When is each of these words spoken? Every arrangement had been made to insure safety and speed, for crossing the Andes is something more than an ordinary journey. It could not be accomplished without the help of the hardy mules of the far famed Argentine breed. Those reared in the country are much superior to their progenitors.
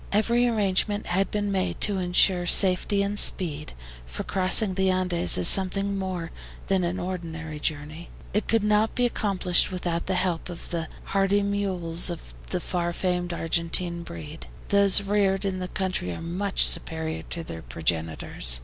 Every 0.11 0.47
arrangement 0.47 1.05
had 1.05 1.29
been 1.29 1.51
made 1.51 1.79
to 1.81 1.99
insure 1.99 2.47
safety 2.47 3.03
and 3.03 3.19
speed, 3.19 3.73
for 4.07 4.23
crossing 4.23 4.73
the 4.73 4.89
Andes 4.89 5.37
is 5.37 5.47
something 5.47 5.95
more 5.95 6.31
than 6.65 6.83
an 6.83 6.99
ordinary 6.99 7.59
journey. 7.59 8.09
It 8.33 8.47
could 8.47 8.63
not 8.63 8.95
be 8.95 9.05
accomplished 9.05 9.69
without 9.71 10.07
the 10.07 10.15
help 10.15 10.49
of 10.49 10.71
the 10.71 10.87
hardy 11.03 11.43
mules 11.43 12.09
of 12.09 12.33
the 12.49 12.59
far 12.59 12.93
famed 12.93 13.31
Argentine 13.31 14.01
breed. 14.01 14.47
Those 14.69 15.03
reared 15.07 15.45
in 15.45 15.59
the 15.59 15.67
country 15.67 16.11
are 16.13 16.19
much 16.19 16.65
superior 16.65 17.21
to 17.29 17.43
their 17.43 17.61
progenitors. 17.61 18.59